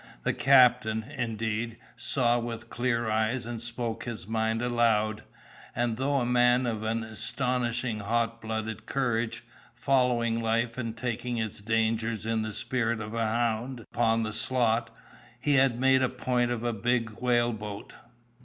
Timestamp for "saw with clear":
1.95-3.07